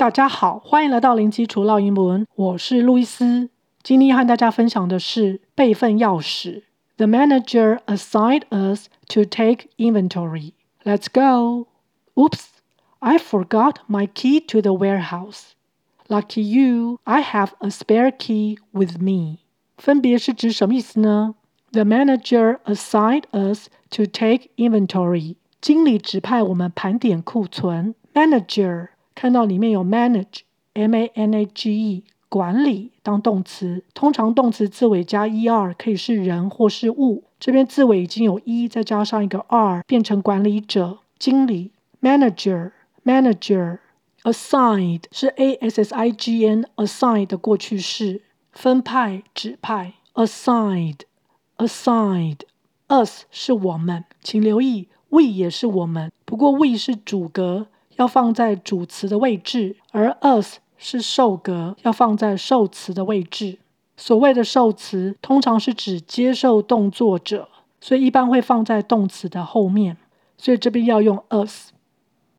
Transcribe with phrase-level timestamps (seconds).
[0.00, 3.50] 大家好，欢迎来到零基础绕英文，我是路易斯。
[3.82, 6.62] 今天要和大家分享的是备份钥匙。
[6.96, 10.52] The manager assigned us to take inventory.
[10.84, 11.66] Let's go.
[12.14, 12.46] Oops,
[13.00, 15.50] I forgot my key to the warehouse.
[16.08, 19.40] Lucky you, I have a spare key with me.
[19.76, 21.34] 分别是指什么意思呢
[21.72, 25.36] ？The manager assigned us to take inventory.
[25.60, 27.94] 经理指派我们盘点库存。
[28.14, 28.88] Manager
[29.20, 37.24] 看到里面有 manage，M-A-N-A-G-E，管理当动词，通常动词字尾加 er 可以是人或是物。
[37.38, 41.72] 这边字尾已经有 e，再加上一个 r，变成管理者、经理。
[42.00, 42.70] Manager。
[43.04, 43.80] Manager
[44.22, 49.92] assigned 是 a s s i g n assigned 的过去式，分派、指派。
[50.14, 51.00] assigned
[51.58, 52.38] assigned
[52.88, 57.66] us 是我们，请留意 we 也是我们，不过 we 是主格，
[58.00, 63.58] 要放在主词的位置，而 us 是受格，要放在受词的位置。
[63.96, 69.98] 所谓的受词通常是指接受动作者，所以一般会放在动词的后面，
[70.38, 71.72] 所以这边要用 us。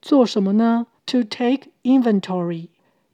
[0.00, 2.68] 做什么呢？To take inventory。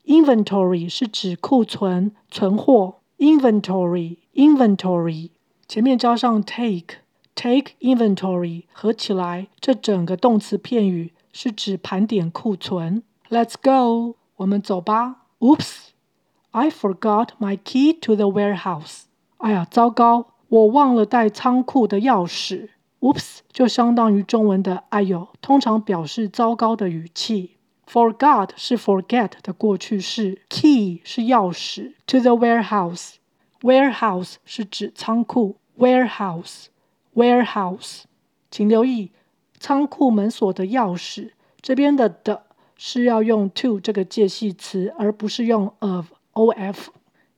[0.04, 2.96] Inventory 是指库存、存货。
[3.16, 5.30] Inventory，inventory，
[5.66, 13.02] 前面加上 take，take inventory，合起来，这整个动词片语是指盘点库存。
[13.28, 15.26] Let's go，我们走吧。
[15.40, 19.06] Oops，I forgot my key to the warehouse。
[19.38, 22.68] 哎呀，糟糕，我忘了带仓库的钥匙。
[23.00, 27.56] Oops，就相当于中文的“哎呦”，通常表示糟糕的语气。
[27.86, 31.94] Forgot 是 forget 的过去式，key 是钥匙。
[32.06, 35.56] To the warehouse，warehouse 是指仓库。
[35.76, 38.02] Warehouse，warehouse，
[38.50, 39.10] 请留意
[39.58, 42.42] 仓库门锁的钥匙，这边的的
[42.76, 46.88] 是要用 to 这个介系词，而不是用 of，of。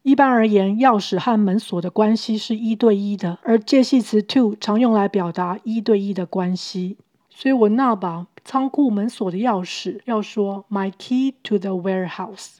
[0.02, 6.96] 一般而言，钥匙和门锁的关系是一对一的，而介系词 to 常用来表达一对一的关系。
[7.28, 12.58] 所以我那把仓库门锁的钥匙要说 My key to the warehouse。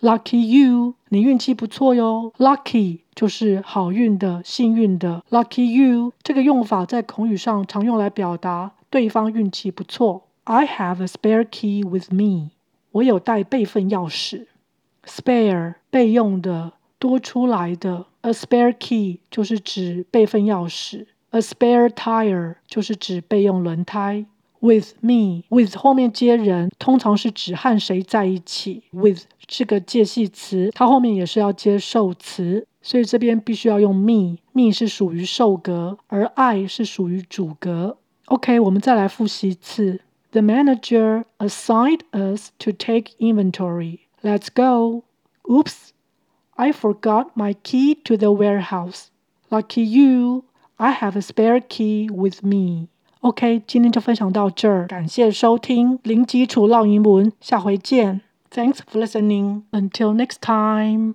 [0.00, 2.32] Lucky you，你运气不错哟。
[2.38, 5.22] Lucky 就是好运的、幸运的。
[5.30, 10.28] Lucky you 这个用法在口语上常用来表达对方运气不错。
[10.44, 12.52] I have a spare key with me。
[12.92, 14.46] 我有带备份钥匙。
[15.04, 16.74] Spare 备用的。
[17.00, 24.24] 多出来的，a spare key 就是指备份钥匙，a spare tire 就是指备用轮胎。
[24.60, 28.84] With me，with 后面接人，通常是指和谁在一起。
[28.92, 34.38] With 是个介系词，它后面也是要接受词，所以这边必须要用 me。
[34.52, 37.98] me 是属于受格，而 I 是属于主格。
[38.25, 40.01] OK，我们再来复习一次。
[40.31, 44.01] The manager assigned us to take inventory.
[44.21, 45.03] Let's go.
[45.49, 45.91] Oops.
[46.55, 49.07] I forgot my key to the warehouse.
[49.49, 50.43] Lucky you,
[50.75, 52.89] I have a spare key with me.
[53.21, 58.21] OK，今天就分享到这儿，感谢收听零基础绕英文，下回见。
[58.51, 59.63] Thanks for listening.
[59.71, 61.07] Until next time.